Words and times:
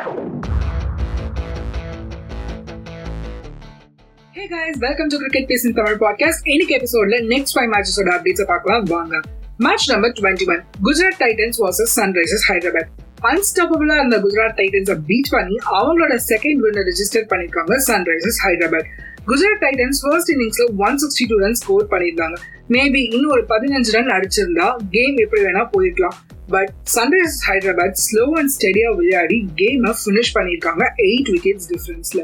Hey 0.00 0.06
guys 4.48 4.78
welcome 4.78 5.06
to 5.06 5.16
cricket 5.16 5.46
பேசும் 5.46 5.72
Tamil 5.72 5.92
podcast 5.92 6.40
இன்னைக்கு 6.44 6.76
எபிசோட்ல 6.76 7.08
நெக்ஸ்ட் 7.08 7.54
ஃபைவ் 7.54 7.64
மேட்சஸோட 7.72 7.96
அப்டேட்ஸ் 7.96 8.44
பார்க்கலாம். 8.44 8.82
வாங்க. 8.82 9.20
Match 9.58 9.90
number 9.90 10.10
twenty 10.10 10.46
one 10.46 10.62
Gujarat 10.84 11.18
Titans 11.18 11.58
versus 11.58 11.96
Sunrisers 11.96 12.44
Hyderabad 12.48 12.86
அன்ஸ்டாப்பபிளா 13.22 13.94
இருந்த 13.94 14.18
குஜராத் 14.18 14.56
டைட்டன்ஸை 14.56 14.98
பீட் 15.06 15.26
பண்ணி 15.30 15.58
அவங்களோட 15.70 16.18
செகண்ட் 16.28 16.62
வின்னர் 16.62 16.90
ரெஜிஸ்டர் 16.90 17.22
பண்ணிருக்காங்க 17.28 17.76
Sunrisers 17.86 18.40
Hyderabad 18.44 18.86
Gujarat 19.26 19.60
Titans 19.60 19.98
first 20.02 20.30
இன்னிங்ஸ்ல 20.30 20.76
one 20.76 20.94
sixty 20.94 21.28
two 21.28 21.36
run 21.36 21.54
score 21.54 21.86
பண்ணியிருந்தாங்க. 21.90 22.34
மேபி 22.68 23.12
இன்னும் 23.12 23.30
ஒரு 23.30 23.44
பதினஞ்சு 23.48 23.90
ரன் 23.90 24.06
அடிச்சிருந்தா 24.06 24.76
கேம் 24.90 25.16
எப்படி 25.16 25.42
வேணா 25.42 25.46
போயிருக்கலாம். 25.46 26.12
But 26.52 26.70
Sunrisers 26.96 27.40
Hyderabad 27.48 27.98
slow 28.04 28.24
and 28.40 28.52
ஸ்டெடியா 28.56 28.90
விளையாடி 29.00 29.38
கேமை 29.60 29.92
ஃபினிஷ் 30.02 30.32
பண்ணியிருக்காங்க. 30.36 30.84
Eight 31.08 31.30
wickets 31.34 31.68
டிஃபரன்ஸ்ல 31.72 32.22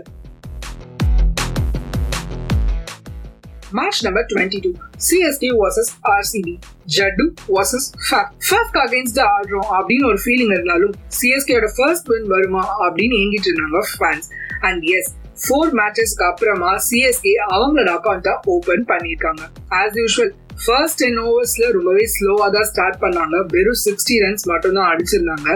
match 3.78 4.00
number 4.04 4.26
twenty 4.32 4.58
two 4.64 4.70
CST 5.06 5.48
versus 5.62 5.90
RCB 6.12 6.54
Jaddu 6.96 7.24
versus 7.56 7.88
Faf 8.06 8.30
ஃபேப்க்கு 8.46 8.80
against 8.84 9.20
ஆடுறோம் 9.32 9.70
அப்படின்னு 9.78 10.06
ஒரு 10.10 10.18
ஃபீலிங் 10.24 10.52
இருந்தாலும் 10.56 10.94
சிஎஸ்கேயோட 11.18 11.68
ஃபர்ஸ்ட் 11.76 12.08
வின் 12.12 12.28
வருமா 12.34 12.64
அப்படின்னு 12.86 13.16
ஏங்கிட்டு 13.22 13.50
இருந்தாங்க 13.50 13.82
ஃபேன்ஸ் 13.92 14.28
அண்ட் 14.60 14.84
எஸ் 14.96 15.10
ஃபோர் 15.44 15.72
மேட்சஸ்க்கு 15.80 16.24
அப்புறமா 16.30 16.72
சிஎஸ்கே 16.88 17.34
அவங்களோட 17.54 17.90
அக்கௌண்ட்டை 17.98 18.34
ஓபன் 18.54 18.84
பண்ணியிருக்காங்க. 18.92 19.42
ஆஸ் 19.80 19.96
யூஷுவல் 20.02 20.34
ஃபர்ஸ்ட் 20.64 21.00
டென் 21.02 21.18
ஓவர்ஸ்ல 21.24 21.64
ரொம்பவே 21.76 22.04
ஸ்லோவாக 22.14 22.48
தான் 22.56 22.68
ஸ்டார்ட் 22.70 23.00
பண்ணாங்க. 23.02 23.36
வெறும் 23.54 23.80
சிக்ஸ்டி 23.86 24.14
ரன்ஸ் 24.22 24.44
மட்டும்தான் 24.50 24.90
அடிச்சிருந்தாங்க. 24.92 25.48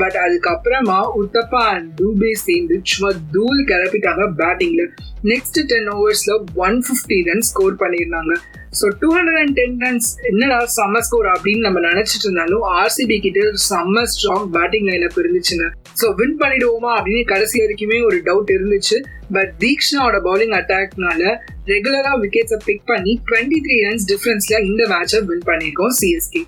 பட் 0.00 0.16
அதுக்கப்புறமா 0.24 0.98
உத்தப்பா 1.20 1.62
அண்ட் 1.74 1.88
டூபே 1.98 2.30
சேர்ந்து 2.46 2.76
சும்மா 2.92 3.10
தூள் 3.34 3.60
கிளப்பிட்டாங்க 3.70 4.24
பேட்டிங்ல 4.40 4.84
நெக்ஸ்ட் 5.32 5.60
டென் 5.72 5.88
ஓவர்ஸ்ல 5.94 6.34
ஒன் 6.66 6.78
ஃபிஃப்டி 6.86 7.18
ரன் 7.28 7.46
ஸ்கோர் 7.50 7.80
பண்ணியிருந்தாங்க. 7.82 8.34
So 8.78 8.86
two 9.00 9.08
hundred 9.16 9.40
and 9.42 9.54
ten 9.58 9.76
runs 9.84 10.08
என்னடா 10.30 10.58
செம்ம 10.76 11.02
ஸ்கோர் 11.08 11.28
அப்படின்னு 11.34 11.66
நம்ம 11.66 11.80
நினைச்சிட்டு 11.90 12.26
இருந்தாலும் 12.28 12.64
ஆர்சிபி 12.82 13.16
கிட்ட 13.26 13.50
செம்ம 13.70 14.04
ஸ்ட்ராங் 14.12 14.46
பேட்டிங் 14.56 14.88
லைனப் 14.90 15.18
இருந்துச்சுங்க 15.22 15.66
ஸோ 16.00 16.08
வின் 16.20 16.38
பண்ணிடுவோமா 16.42 16.92
அப்படின்னு 16.98 17.24
கடைசி 17.32 17.56
வரைக்குமே 17.64 17.98
ஒரு 18.08 18.18
டவுட் 18.28 18.52
இருந்துச்சு. 18.56 18.98
பட் 19.36 19.52
தீக்ஷனாவோட 19.64 20.16
பவுலிங் 20.28 20.56
அட்டாக்னால 20.60 21.22
ரெகுலரா 21.64 22.10
விக்கெட்ஸை 22.22 22.56
பிக் 22.64 22.82
பண்ணி 22.88 23.12
டுவெண்ட்டி 23.28 23.58
த்ரீ 23.64 23.76
ரன்ஸ் 23.84 24.06
டிஃபரன்ஸ்ல 24.10 24.56
இந்த 24.64 24.82
மேட்சை 24.90 25.20
வின் 25.28 25.44
பண்ணியிருக்கோம் 25.46 25.94
CSK 25.98 26.42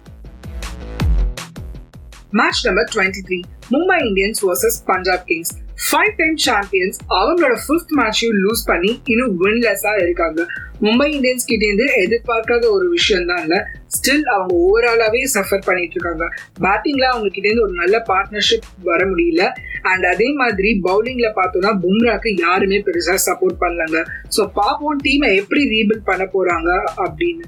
match 2.33 2.61
number 2.67 2.89
twenty 2.95 3.23
three 3.29 3.39
Mumbai 3.71 3.99
Indians 4.09 4.43
versus 4.45 4.79
Punjab 4.91 5.25
Kings 5.31 5.55
five 5.89 6.13
time 6.19 6.37
champions 6.45 6.97
அவங்களோட 7.17 7.55
ஃபிஃப்த் 7.65 7.93
மேட்சையும் 7.99 8.39
லூஸ் 8.45 8.63
பண்ணி 8.71 8.93
இன்னும் 9.13 9.35
வின்லெஸ்ஸா 9.43 9.93
இருக்காங்க. 10.05 10.41
மும்பை 10.85 11.07
இந்தியன்ஸ் 11.17 11.47
கிட்ட 11.51 11.63
இருந்து 11.67 11.87
எதிர்பார்க்காத 12.05 12.65
ஒரு 12.77 12.87
விஷயம் 12.95 13.29
தான் 13.31 13.43
இல்ல. 13.45 13.57
ஸ்டில் 13.97 14.27
அவங்க 14.35 14.53
ஓவராலாவே 14.65 15.21
சஃபர் 15.35 15.67
பண்ணிட்டு 15.69 15.97
இருக்காங்க 15.97 16.25
பேட்டிங்ல 16.65 17.05
அவங்க 17.13 17.29
கிட்ட 17.29 17.47
இருந்து 17.49 17.67
ஒரு 17.67 17.75
நல்ல 17.83 17.99
பார்ட்னர்ஷிப் 18.11 18.67
வர 18.91 19.01
முடியல. 19.13 19.45
அண்ட் 19.91 20.07
அதே 20.13 20.29
மாதிரி 20.43 20.73
பவுலிங்ல 20.89 21.31
பார்த்தோம்னா 21.41 21.73
பும்ராக்கு 21.85 22.33
யாருமே 22.47 22.81
பெருசா 22.89 23.17
சப்போர்ட் 23.29 23.63
பண்ணலங்க. 23.65 24.01
ஸோ 24.37 24.45
பாப்போம் 24.61 25.03
டீமை 25.07 25.31
எப்படி 25.43 25.63
ரீபில்ட் 25.77 26.09
பண்ண 26.11 26.27
போறாங்க 26.37 26.71
அப்படின்னு. 27.07 27.47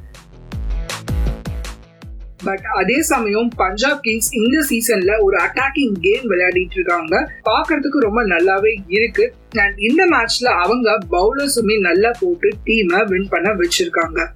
பட் 2.44 2.64
அதே 2.76 3.02
சமயம் 3.02 3.48
பஞ்சாப் 3.56 4.02
கிங்ஸ் 4.02 4.34
இந்த 4.34 4.58
சீசன்ல 4.70 5.20
ஒரு 5.20 5.38
அட்டாக்கிங் 5.38 5.92
கேம் 6.00 6.30
விளையாடிட்டு 6.30 6.74
இருக்காங்க. 6.74 7.32
பாக்குறதுக்கு 7.44 7.98
ரொம்ப 7.98 8.22
நல்லாவே 8.22 8.76
இருக்கு. 8.88 9.34
அண்ட் 9.50 9.78
இந்த 9.78 10.06
மேட்ச்ல 10.06 10.44
அவங்க 10.44 10.98
பவுலர்ஸுமே 11.10 11.80
நல்லா 11.80 12.10
போட்டு 12.20 12.48
டீமை 12.64 13.06
வின் 13.06 13.28
பண்ண 13.28 13.54
வச்சிருக்காங்க. 13.54 14.26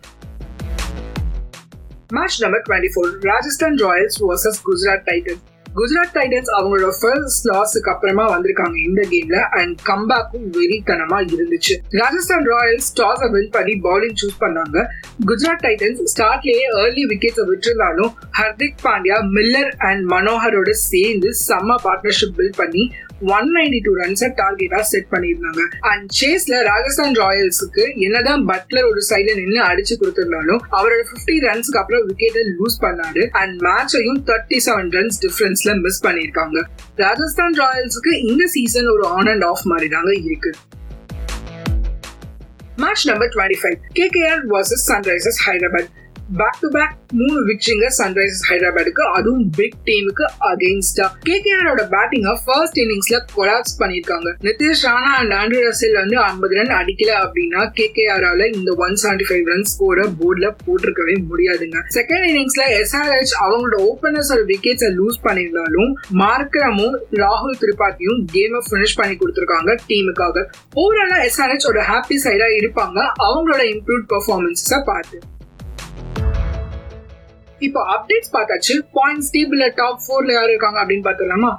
Match 2.08 2.42
number 2.42 2.62
twenty 2.68 2.90
four 2.94 3.16
Rajasthan 3.20 3.74
Royals 3.74 4.20
versus 4.20 4.60
Gujarat 4.66 5.08
Titans 5.10 5.50
Gujarat 5.78 6.14
Titans 6.16 6.50
அவங்களோட 6.56 6.88
ஃபர்ஸ்ட் 7.00 7.46
லாஸுக்கு 7.50 7.90
அப்புறமா 7.92 8.24
வந்திருக்காங்க 8.32 8.76
இந்த 8.88 9.02
கேம்ல 9.12 9.38
அண்ட் 9.58 9.78
கம்பேக்கும் 9.86 10.46
வெறித்தனமா 10.56 11.18
இருந்துச்சு. 11.34 11.74
ராஜஸ்தான் 11.90 12.46
ராயல்ஸ் 12.46 12.90
டாஸை 13.00 13.30
வின் 13.30 13.48
பண்ணி 13.50 13.74
பவுலிங் 13.86 14.18
சூஸ் 14.22 14.40
பண்ணாங்க. 14.40 14.84
குஜராத் 15.28 15.64
டைட்டன்ஸ் 15.66 16.02
ஸ்டார்ட்லயே 16.14 16.66
ஏர்லி 16.82 17.04
விக்கெட்ஸை 17.12 17.46
விட்டுருந்தாலும் 17.52 18.12
ஹர்திக் 18.40 18.82
பாண்டியா 18.84 19.18
மில்லர் 19.36 19.72
அண்ட் 19.90 20.04
மனோகரோட 20.10 20.70
சேர்ந்து 20.70 21.30
செம்ம 21.48 21.78
பார்ட்னர்ஷிப் 21.86 22.36
பில்ட் 22.36 22.60
பண்ணி 22.62 22.84
ஒன் 23.34 23.48
நைன்டி 23.56 23.78
டூ 23.82 23.90
ரன்ஸை 23.94 24.28
டார்கெட்டா 24.38 24.78
செட் 24.92 25.10
பண்ணியிருந்தாங்க. 25.10 25.64
அண்ட் 25.80 26.06
சேஸ்ல 26.20 26.54
ராஜஸ்தான் 26.70 27.14
ராயல்ஸுக்கு 27.14 27.84
என்னதான் 27.96 28.42
பட்லர் 28.46 28.88
ஒரு 28.90 29.02
சைட்ல 29.10 29.34
நின்று 29.40 29.60
அடிச்சு 29.70 29.94
கொடுத்திருந்தாலும் 30.00 30.62
அவரோட 30.78 31.02
பிப்டி 31.10 31.36
ரன்ஸ்க்கு 31.48 31.78
அப்புறம் 31.82 32.08
விக்கெட்டை 32.08 32.42
லூஸ் 32.56 32.78
பண்ணாரு. 32.84 33.24
அண்ட் 33.42 33.60
மேட்சையும் 33.60 34.20
தேர்ட்டி 34.30 34.58
செவன் 34.66 34.90
ரன்ஸ் 34.96 35.20
டிஃபரன்ஸ்ல 35.62 35.82
மிஸ் 35.86 36.02
பண்ணியிருக்காங்க. 36.06 36.58
ராஜஸ்தான் 37.04 37.56
ராயல்ஸுக்கு 37.62 38.12
இந்த 38.30 38.44
சீசன் 38.46 38.88
ஒரு 38.94 39.04
ஆன் 39.16 39.30
அண்ட் 39.32 39.44
ஆஃப் 39.50 39.64
மாதிரி 39.72 39.88
தாங்க 39.94 40.12
இருக்கு 40.28 40.52
match 42.82 43.04
number 43.10 43.32
twenty 43.34 43.58
five 43.62 43.76
KKR 43.98 44.42
versus 44.54 44.84
Sunrisers 44.90 45.40
Hyderabad 45.46 45.90
back 46.30 46.60
to 46.60 46.68
back 46.74 46.92
மூணு 47.20 47.38
விக்டிங்க 47.48 47.86
சன்ரைசர்ஸ் 47.96 48.44
ஹைதராபாத்துக்கு 48.50 49.02
அதுவும் 49.16 49.46
பிக் 49.56 49.76
டீமுக்கு 49.88 50.24
அகெயின்ஸ்டா 50.50 51.06
கேகேஆரோட 51.28 51.82
பேட்டிங்க 51.94 52.30
ஃபர்ஸ்ட் 52.44 52.78
இன்னிங்ஸ்ல 52.82 53.16
கொலாப்ஸ் 53.34 53.74
பண்ணிருக்காங்க 53.80 54.28
Nitish 54.48 54.84
Rana 54.86 55.10
and 55.20 55.34
Andrew 55.38 55.60
Russell 55.66 55.96
வந்து 56.00 56.16
ஐம்பது 56.28 56.56
ரன் 56.58 56.72
அடிக்கல 56.78 57.10
அப்படின்னா 57.24 57.62
கேகேஆரால 57.80 58.46
இந்த 58.52 58.70
ஒன் 58.84 58.96
செவன்டி 59.02 59.26
ஃபைவ் 59.30 59.50
ரன் 59.52 59.66
ஸ்கோரை 59.72 60.06
போர்ட்ல 60.20 60.48
போட்டிருக்கவே 60.64 61.16
முடியாதுங்க. 61.32 61.78
செகண்ட் 61.98 62.26
இன்னிங்ஸ்ல 62.30 62.64
எஸ்ஆர்ஹெச் 62.78 63.34
அவங்களோட 63.44 63.78
ஓபனர்ஸ் 63.90 64.32
ஒரு 64.36 64.44
விக்கெட்ஸை 64.52 64.90
லூஸ் 65.00 65.20
பண்ணியிருந்தாலும் 65.26 65.92
மார்க்கரமும் 66.22 66.96
ராகுல் 67.22 67.60
திரிபாத்தியும் 67.64 68.22
கேமை 68.34 68.62
பினிஷ் 68.70 68.98
பண்ணி 69.02 69.16
கொடுத்திருக்காங்க 69.16 69.70
டீமுக்காக 69.90 70.46
ஓவராலா 70.84 71.20
எஸ்ஆர்ஹெச் 71.28 71.68
ஒரு 71.72 71.82
ஹாப்பி 71.90 72.18
சைடா 72.26 72.48
இருப்பாங்க. 72.60 72.98
அவங்களோட 73.28 73.62
இம்ப்ரூவ் 73.74 74.04
பெர்ஃபார்மன்ஸை 74.14 74.80
பார்த்து. 74.90 75.18
இப்போ 77.66 77.80
அப்டேட்ஸ் 77.94 78.32
பார்த்தாச்சு. 78.36 78.74
பாயிண்ட்ஸ் 78.98 79.32
டேபிள்ல 79.32 79.72
டாப் 79.74 80.00
ஃபோர்ல 80.04 80.32
யார் 80.32 80.48
இருக்காங்க 80.48 80.78
அப்படின்னு 80.84 81.04
பார்த்துடலாமா? 81.08 81.50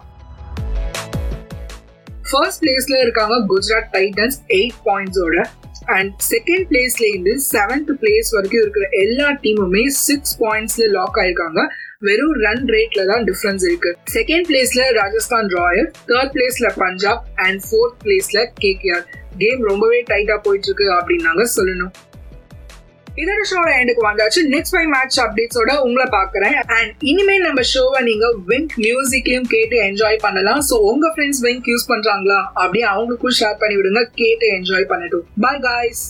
ஃபர்ஸ்ட் 2.32 2.64
பிளேஸ்ல 2.64 2.96
இருக்காங்க 3.02 3.36
குஜராத் 3.52 3.92
டைட்டன்ஸ் 3.96 4.38
எயிட் 4.48 4.78
பாயிண்ட்ஸோட 4.86 5.44
அண்ட் 5.86 6.14
செகண்ட் 6.32 6.66
பிளேஸ்ல 6.72 7.04
இருந்து 7.08 7.34
செவன்த் 7.52 7.92
பிளேஸ் 8.02 8.30
வரைக்கும் 8.32 8.62
இருக்கிற 8.62 8.86
எல்லா 8.90 9.28
டீமுமே 9.44 9.88
சிக்ஸ் 9.88 10.36
பாயிண்ட்ஸ்ல 10.44 10.86
லாக் 10.98 11.20
ஆயிருக்காங்க. 11.24 11.62
வெறும் 12.00 12.38
ரன் 12.46 12.66
ரேட்ல 12.66 13.06
தான் 13.06 13.24
டிஃபரன்ஸ் 13.24 13.66
இருக்கு. 13.70 13.98
செகண்ட் 14.14 14.48
பிளேஸ்ல 14.50 14.94
ராஜஸ்தான் 14.94 15.48
ராயல் 15.48 15.92
தேர்ட் 16.08 16.34
பிளேஸ்ல 16.38 16.72
பஞ்சாப் 16.78 17.24
அண்ட் 17.36 17.62
ஃபோர்த் 17.68 18.00
பிளேஸ்ல 18.04 18.48
கேகேஆர் 18.64 19.06
கேம் 19.38 19.62
ரொம்பவே 19.62 20.04
டைட்டா 20.04 20.38
போயிட்டு 20.38 20.68
இருக்கு 20.68 20.88
அப்படின்னாங்க 21.00 21.46
சொல்லணும். 21.58 21.94
இதோட 23.22 23.42
ஷோட 23.50 23.68
எண்டுக்கு 23.80 24.04
வந்தாச்சு. 24.10 24.42
நெக்ஸ்ட் 24.54 24.74
ஃபைவ் 24.76 24.88
மேட்ச் 24.94 25.18
அப்டேட்ஸோட 25.24 25.72
உங்களை 25.88 26.06
பாக்குறேன் 26.16 26.56
அண்ட் 26.78 26.92
இனிமேல் 27.00 27.46
நம்ம 27.48 27.62
ஷோவை 27.74 28.00
நீங்க 28.10 28.28
விங்க் 28.48 28.74
மியூசிக்லயும் 28.86 29.48
கேட்டு 29.56 29.78
என்ஜாய் 29.90 30.18
பண்ணலாம். 30.26 30.62
சோ 30.70 30.78
உங்க 30.92 31.14
ஃப்ரெண்ட்ஸ் 31.16 31.44
விங்க் 31.48 31.70
யூஸ் 31.72 31.88
பண்றாங்களா? 31.94 32.40
அப்படியே 32.54 32.86
அவங்களுக்கும் 32.94 33.38
ஷேர் 33.40 33.62
பண்ணி 33.62 33.78
விடுங்க 33.82 34.04
கேட்டு 34.22 34.48
என்ஜாய் 34.58 34.90
பண்ணட்டும். 34.94 35.26
Bye 35.46 35.64
guys 35.68 36.04